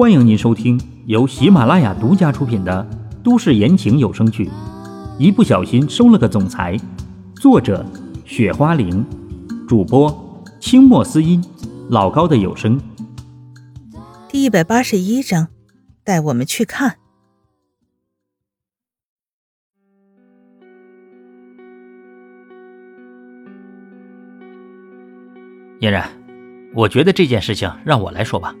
[0.00, 2.88] 欢迎您收听由喜马拉雅独家出品的
[3.22, 4.46] 都市言情有声剧
[5.18, 6.74] 《一不小心收了个总裁》，
[7.34, 7.84] 作者：
[8.24, 9.04] 雪花玲，
[9.68, 11.44] 主播：清墨思音，
[11.90, 12.80] 老高的有声。
[14.26, 15.48] 第一百八十一章，
[16.02, 16.96] 带我们去看。
[25.80, 26.08] 嫣然，
[26.74, 28.56] 我觉得这件事情让我来说吧，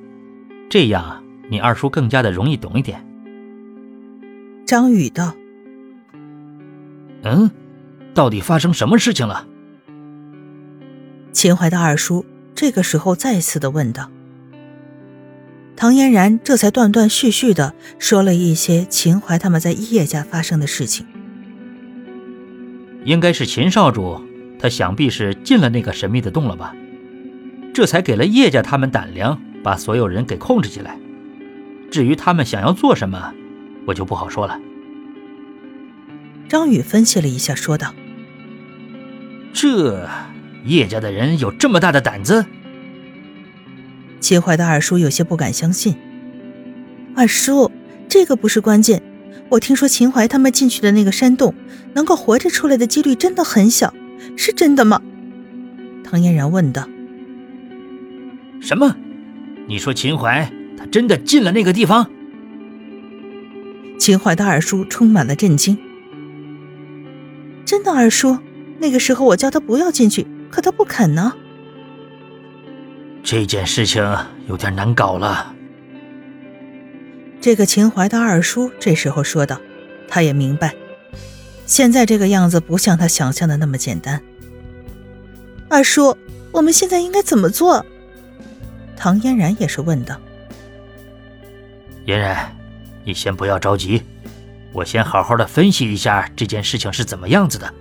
[0.68, 1.19] 这样
[1.50, 3.04] 你二叔更加的容易懂一点。
[4.64, 5.34] 张宇道
[7.24, 7.50] ：“嗯，
[8.14, 9.46] 到底发生什么事情了？”
[11.32, 12.24] 秦淮的二叔
[12.54, 14.10] 这个时候再次的问道。
[15.76, 21.06] 唐嫣然这才断断续续的说了一些秦淮他们在叶家发生的事情。
[23.04, 24.20] 应该是秦少主，
[24.58, 26.76] 他想必是进了那个神秘的洞了吧？
[27.72, 30.98] 这才给了叶家他们胆量，把所有人给控制起来。
[31.90, 33.34] 至于他们想要做什么，
[33.86, 34.58] 我就不好说了。
[36.48, 37.94] 张宇分析了一下，说道
[39.52, 40.08] ：“这
[40.64, 42.46] 叶家的人有这么大的胆子？”
[44.20, 45.96] 秦淮的二叔有些不敢相信。
[47.16, 47.70] 二叔，
[48.08, 49.02] 这个不是关键。
[49.48, 51.54] 我听说秦淮他们进去的那个山洞，
[51.94, 53.92] 能够活着出来的几率真的很小，
[54.36, 55.00] 是真的吗？
[56.04, 56.88] 唐嫣然问道。
[58.60, 58.96] 什么？
[59.66, 62.10] 你说秦淮他真的进了那个地方？
[63.98, 65.76] 秦淮的二叔充满了震惊。
[67.66, 68.38] 真的，二叔，
[68.78, 71.34] 那个时候我叫他不要进去，可他不肯呢。
[73.22, 74.02] 这件事情
[74.48, 75.54] 有点难搞了。
[77.42, 79.60] 这个秦淮的二叔这时候说道
[80.08, 80.74] ：“他也明白，
[81.66, 84.22] 现在这个样子不像他想象的那么简单。”
[85.68, 86.16] 二叔，
[86.52, 87.84] 我们现在应该怎么做？
[88.96, 90.18] 唐嫣然也是问道
[92.04, 92.56] ：“嫣然，
[93.04, 94.02] 你先不要着急，
[94.72, 97.72] 我先好好的分析一下这件事情是怎么样子的。”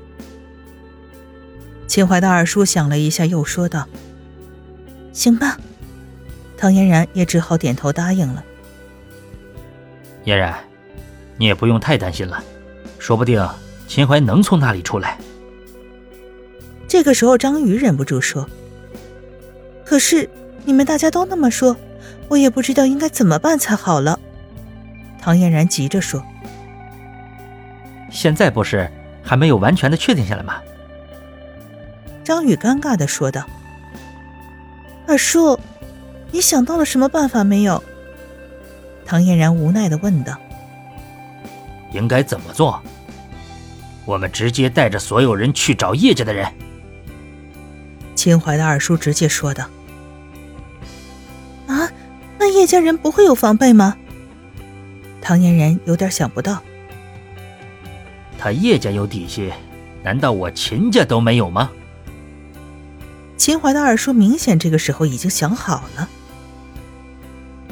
[1.87, 3.87] 秦淮的二叔想了一下，又说道。
[5.11, 5.57] 行吧，
[6.55, 8.43] 唐嫣然也只好点头答应了。
[10.23, 10.55] 嫣然，
[11.37, 12.43] 你也不用太担心了，
[12.99, 13.43] 说不定
[13.87, 15.17] 秦淮能从那里出来。
[16.87, 18.47] 这个时候，张宇忍不住说
[19.83, 20.29] ：“可是
[20.65, 21.75] 你们大家都那么说，
[22.29, 24.19] 我也不知道应该怎么办才好了。”
[25.19, 26.23] 唐嫣然急着说
[28.09, 28.89] ：“现在不是
[29.21, 30.55] 还没有完全的确定下来吗？”
[32.23, 33.45] 张宇尴尬的说道。
[35.07, 35.59] 二叔，
[36.31, 37.83] 你想到了什么办法没有？
[39.05, 40.37] 唐嫣然无奈的问道。
[41.91, 42.79] 应该怎么做？
[44.05, 46.47] 我们直接带着所有人去找叶家的人。
[48.15, 49.65] 秦淮的二叔直接说道。
[52.49, 53.95] 叶家人不会有防备吗？
[55.21, 56.61] 唐嫣然有点想不到。
[58.37, 59.51] 他叶家有底细，
[60.03, 61.69] 难道我秦家都没有吗？
[63.37, 66.09] 秦淮的二叔明显这个时候已经想好了，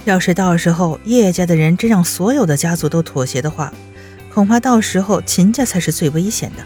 [0.06, 3.74] 要是到时候叶家的人真让所有的家族都妥协的话，
[4.34, 6.64] 恐怕到时候秦家才是最危险的。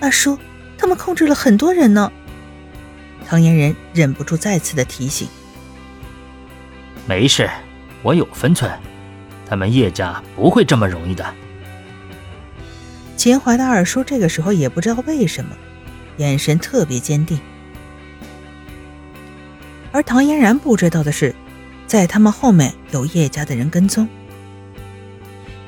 [0.00, 0.38] 二叔，
[0.76, 2.10] 他们控制了很多人呢。
[3.26, 5.28] 唐嫣然忍不住再次的提醒。
[7.06, 7.48] 没事，
[8.02, 8.70] 我有分寸，
[9.48, 11.24] 他们叶家不会这么容易的。
[13.16, 15.56] 秦淮的二叔这个时候也不知道为什么，
[16.16, 17.38] 眼神特别坚定。
[19.92, 21.34] 而唐嫣然不知道的是，
[21.86, 24.08] 在他们后面有叶家的人跟踪。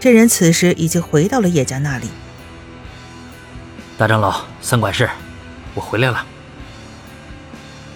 [0.00, 2.08] 这人此时已经回到了叶家那里。
[3.96, 5.08] 大长老，三管事，
[5.74, 6.26] 我回来了。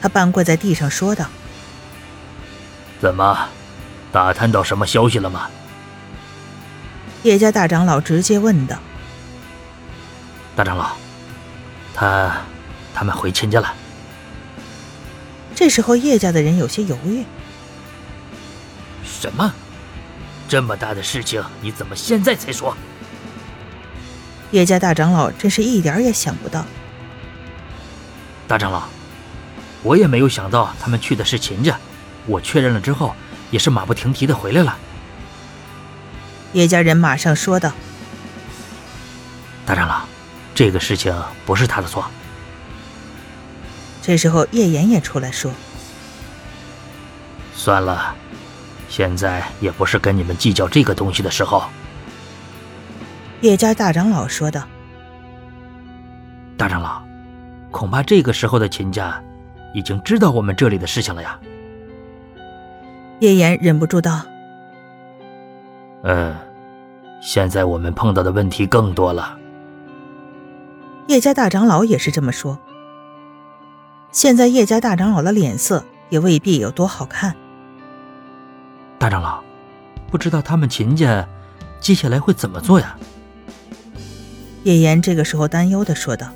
[0.00, 1.26] 他半跪在地上说道
[3.02, 3.48] ：“怎么，
[4.12, 5.50] 打探到什么消息了吗？”
[7.24, 8.78] 叶家大长老直接问道
[10.54, 10.92] ：“大长老，
[11.92, 12.32] 他，
[12.94, 13.74] 他们回秦家了。”
[15.52, 17.24] 这时候，叶家的人有些犹豫。
[19.04, 19.53] 什么？
[20.48, 22.77] 这么大的事情，你怎么现在才说？
[24.53, 26.65] 叶家大长老真是一点也想不到。
[28.47, 28.84] 大长老，
[29.82, 31.77] 我也没有想到他们去的是秦家。
[32.27, 33.15] 我确认了之后，
[33.51, 34.77] 也是马不停蹄的回来了。
[36.53, 37.72] 叶家人马上说道
[39.65, 40.03] ：“大长老，
[40.54, 41.15] 这个事情
[41.47, 42.04] 不是他的错。”
[44.03, 45.51] 这时候，叶岩也出来说
[47.54, 48.15] ：“算了，
[48.89, 51.65] 现在也不是跟你们计较这个东西的时候。”
[53.41, 54.63] 叶家大长老说道
[56.59, 57.03] ：“大长老，
[57.71, 59.22] 恐怕这个时候的秦家
[59.75, 61.39] 已经知道我们这里的事情了呀。”
[63.22, 64.21] 叶岩忍不住道
[66.03, 66.34] ：“嗯，
[67.22, 69.39] 现在我们碰到的问题更多了。”
[71.07, 72.59] 叶家大长老也是这么说。
[74.10, 77.36] 现在叶家大长老的脸色也未必有多好看。
[78.98, 79.41] 大长老，
[80.10, 81.25] 不知道他们秦家
[81.78, 82.97] 接下来会怎么做呀？
[84.65, 86.27] 叶岩这个时候担忧的说道：“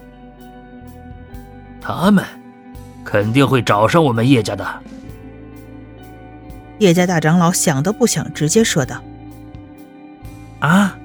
[1.83, 2.25] 他们
[3.05, 4.65] 肯定会找上我们叶家的。”
[6.79, 9.03] 叶家大长老想都不想，直接说道
[10.61, 10.99] ：“啊，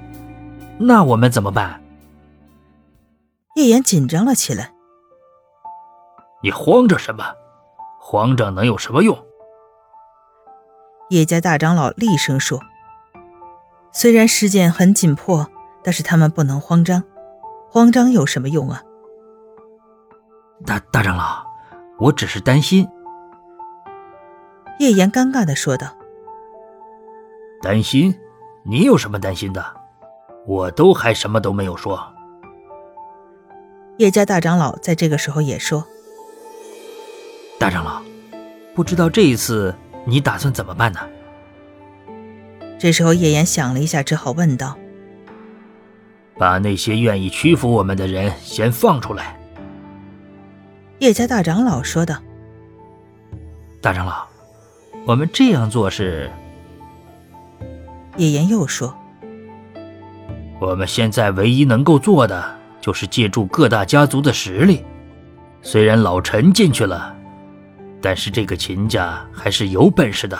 [0.78, 1.82] 那我们怎么办？”
[3.56, 4.74] 叶岩紧张了起来。
[6.44, 7.24] “你慌着什么？
[8.00, 9.18] 慌着能有什么用？”
[11.10, 12.60] 叶家大长老厉声说
[13.94, 15.50] ：“虽然时间很紧迫，
[15.84, 17.04] 但是他们不能慌张。
[17.70, 18.82] 慌张有什么用啊？”
[20.66, 21.46] 大大长老，
[21.98, 22.88] 我只是担心。”
[24.82, 25.96] 叶岩尴尬的说道。
[27.62, 28.18] “担心？
[28.64, 29.64] 你有什么担心的？
[30.48, 32.02] 我都还什么都没有说。”
[33.98, 35.86] 叶家大长老在这个时候也说
[37.60, 38.02] ：“大长老，
[38.74, 41.00] 不知道这一次。”你打算怎么办呢？
[42.80, 44.76] 这时候，叶岩想了一下，只好问道
[46.40, 49.40] ：“把那些愿意屈服我们的人先放出来。”
[50.98, 52.16] 叶家大长老说道
[53.80, 54.28] ：“大长老，
[55.06, 56.32] 我们这样做是……”
[58.18, 58.96] 叶岩又说
[60.60, 64.84] ：“我们现在唯一能够做的，就是借助各大家族的实力。
[65.62, 67.16] 虽然老陈进去了。”
[68.04, 70.36] 但是这个秦家还是有本事的。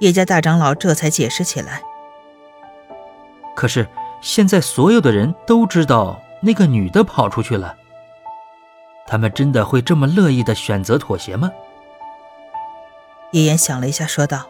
[0.00, 1.80] 叶家大长老这才解释起来。
[3.54, 3.86] 可是
[4.20, 7.76] 现在所有的人都知道那个女的跑出去了，
[9.06, 11.48] 他们真的会这么乐意的选择妥协吗？
[13.32, 14.46] 叶岩想了一下，说道：“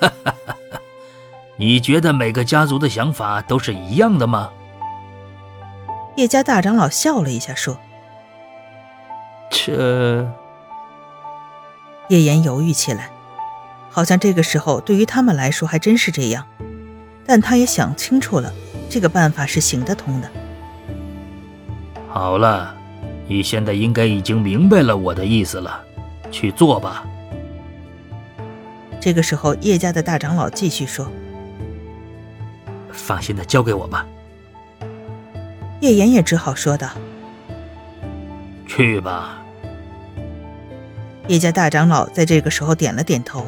[0.00, 0.80] 哈哈哈哈，
[1.56, 4.50] 你觉得每个家族的想法都是一样的吗？”
[6.16, 7.78] 叶家大长老笑了一下，说。
[9.50, 10.26] 这，
[12.08, 13.10] 叶岩犹豫起来，
[13.90, 16.46] 好像这个时候对于他们来说还真是这样，
[17.26, 18.52] 但他也想清楚了，
[18.88, 20.30] 这个办法是行得通的。
[22.08, 22.74] 好了，
[23.26, 25.84] 你现在应该已经明白了我的意思了，
[26.32, 27.06] 去做吧。
[29.00, 31.06] 这个时候，叶家的大长老继续说
[32.90, 34.06] ：“放心的交给我吧。”
[35.80, 36.88] 叶岩也只好说道
[38.66, 39.42] ：“去吧。”
[41.28, 43.46] 叶家大长老在这个时候点了点头。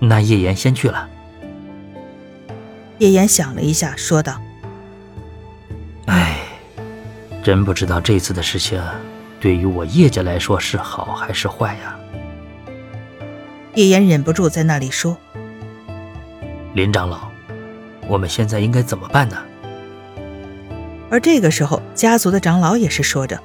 [0.00, 1.08] 那叶岩先去了。
[2.98, 4.40] 叶岩想了一下，说道
[6.06, 6.38] ：“哎，
[7.42, 8.80] 真不知道这次的事情，
[9.44, 11.94] 对于我叶家来说是好还是坏呀？”
[13.76, 15.18] 叶岩忍不住在那里说
[16.72, 17.28] ：“林长老，
[18.08, 19.36] 我们现在应该怎么办呢？”
[21.12, 23.38] 而这个时候，家族的长老也是说着。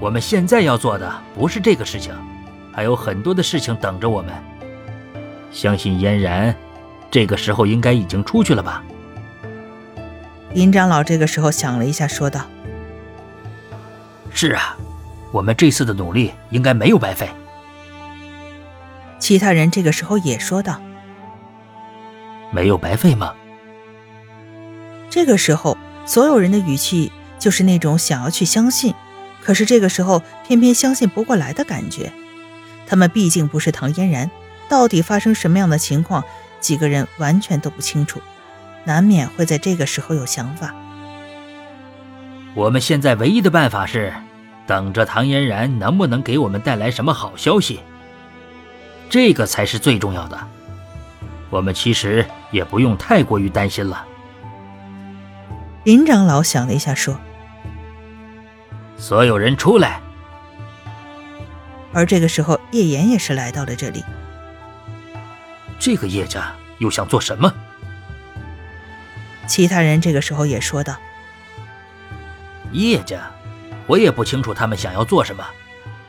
[0.00, 2.14] 我们现在要做的不是这个事情，
[2.72, 4.32] 还有很多的事情等着我们。
[5.52, 6.56] 相信嫣然，
[7.10, 8.82] 这个时候应该已经出去了吧？
[10.54, 12.40] 林长老这个时候想了一下，说道
[14.34, 14.76] ：“是啊，
[15.32, 17.30] 我们这次的努力应该没有白费。”
[19.18, 20.78] 其他人这个时候也说道
[22.52, 23.32] ：“没有白费吗？”
[25.08, 28.92] 这个时候，所有人的语气就是那种想要去相信。
[29.40, 32.12] 可是这个时候，偏偏相信不过来的感觉。
[32.86, 34.30] 他们毕竟不是唐嫣然，
[34.68, 36.24] 到底发生什么样的情况，
[36.60, 38.20] 几个人完全都不清楚，
[38.84, 40.74] 难免会在这个时候有想法。
[42.54, 44.12] 我们现在唯一的办法是，
[44.66, 47.80] 等着唐嫣然能不能给我们带来什么好消息，
[49.10, 50.38] 这个才是最重要的。
[51.50, 54.04] 我们其实也不用太过于担心了。
[55.84, 57.18] 林长老想了一下，说。
[58.96, 60.00] 所有人出来。
[61.92, 64.02] 而这个时候，叶岩也是来到了这里。
[65.78, 67.52] 这个叶家又想做什么？
[69.46, 70.96] 其他人这个时候也说道
[72.72, 73.30] ：“叶家，
[73.86, 75.44] 我也不清楚他们想要做什么，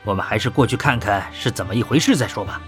[0.04, 2.60] 我们还是过去看看是怎么一回事再说吧。”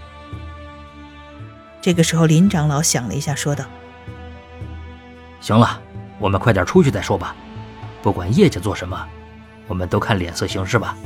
[1.81, 3.65] 这个时候，林长老想了一下，说道
[5.39, 5.81] ：“行了，
[6.19, 7.35] 我们快点出去再说吧，
[8.01, 9.07] 不管叶家做什么。”
[9.69, 10.97] 我们都看脸色行事吧。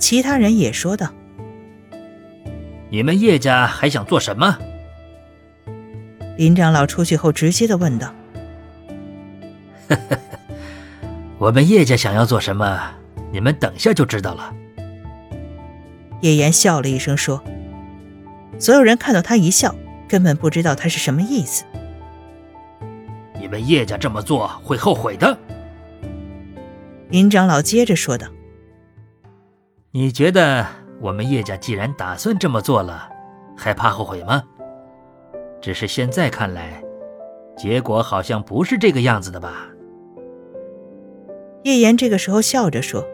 [0.00, 1.08] 其他人也说道
[2.90, 4.58] ：“你们叶家还想做什么？”
[6.36, 8.12] 林长老出去后直接的问道
[11.42, 12.80] ：“我们叶家想要做什么？
[13.32, 14.54] 你们等下就知道了。”
[16.22, 17.42] 叶岩笑了一声说
[18.60, 19.74] ：“所有人看到他一笑，
[20.08, 21.64] 根本不知道他是什么意思。
[23.40, 25.36] 你们叶家这么做会后悔的。”
[27.10, 28.28] 林长老接着说道
[29.90, 30.64] ：“你觉得
[31.00, 33.08] 我们叶家既然打算这么做了，
[33.56, 34.44] 还怕后悔吗？
[35.60, 36.80] 只是现在看来，
[37.56, 39.66] 结果好像不是这个样子的吧？”
[41.64, 43.04] 叶岩这个时候笑着说：“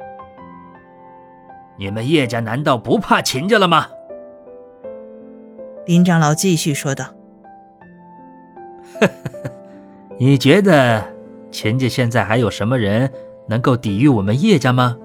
[1.79, 3.87] 你们叶家难道不怕秦家了吗？”
[5.87, 7.07] 林长老继续说道
[9.01, 9.51] ：“呵呵，
[10.19, 11.05] 你觉得
[11.51, 13.11] 秦家现在还有什么人？”
[13.51, 14.99] 能够抵御我们叶家吗？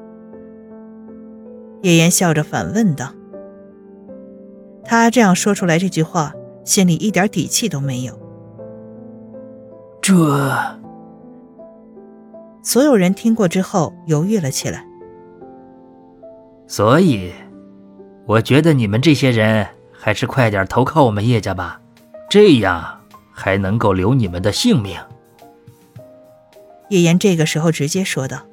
[1.82, 3.14] 叶岩笑着反问道。
[4.84, 6.34] 他这样说出来这句话，
[6.66, 8.20] 心里一点底气都没有。
[10.02, 10.14] 这……
[12.64, 14.86] 所有人听过之后犹豫了起来。
[16.66, 17.32] 所以，
[18.26, 21.82] 我觉得你们这些人还是快点投靠我们叶家吧，
[22.30, 23.02] 这样
[23.32, 24.98] 还能够留你们的性命。
[26.90, 28.44] 叶岩这个时候直接说道：“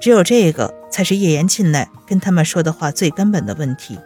[0.00, 3.98] 只有这个才是叶岩进来跟他们说的话最根本的问题。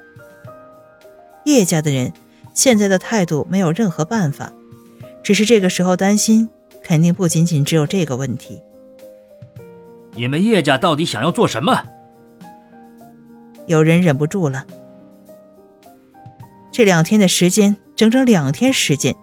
[1.44, 2.12] 叶家的人
[2.54, 4.52] 现在的态度没有任何办法，
[5.22, 6.48] 只是这个时候担心，
[6.90, 8.60] 肯定不仅仅只有这个问题。
[10.16, 11.84] 你们叶家到底想要做什么？”
[13.66, 14.66] 有人忍不住了。
[16.72, 19.14] 这两天的时间，整整两天时间。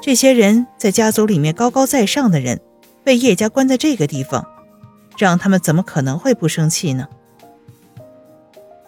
[0.00, 2.58] 这些人在家族里面高高在上的人，
[3.04, 4.46] 被叶家关在这个地方，
[5.18, 7.06] 让他们怎么可能会不生气呢？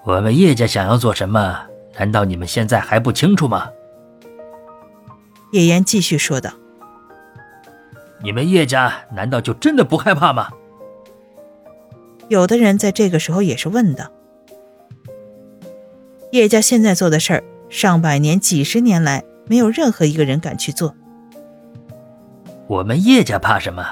[0.05, 1.67] 我们叶家想要做什么？
[1.99, 3.69] 难道你们现在还不清楚吗？
[5.53, 6.51] 叶岩继续说道
[8.23, 10.51] ：“你们叶家难道就真的不害怕吗？”
[12.29, 14.11] 有的人在这个时候也是问的
[16.33, 20.95] ：“叶家现在做的事儿，上百年、几十年来，没有任何一个人敢去做。”
[22.67, 23.87] 我们叶家怕什么？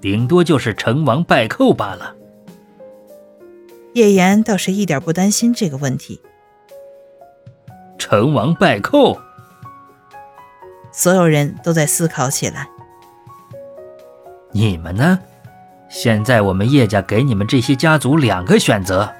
[0.00, 2.16] 顶多就是成王败寇罢了。
[3.92, 6.20] 叶岩倒是一点不担心这个问题。
[7.98, 9.20] 成王败寇，
[10.90, 12.66] 所有人都在思考起来。
[14.52, 15.18] 你们呢？
[15.88, 19.12] 现在我们叶家给你们这些家族两个选择。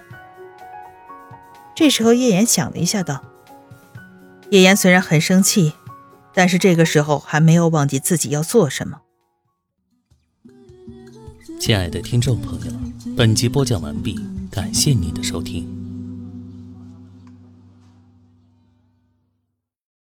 [1.75, 3.25] 这时候，叶岩想了一下，道
[4.51, 5.73] ：“叶岩虽然很生气。”
[6.33, 9.01] 但是这个时候还没有忘记自己要做什么。
[11.59, 12.73] 亲爱的听众朋友，
[13.17, 14.17] 本集播讲完毕，
[14.49, 15.80] 感谢您的收听。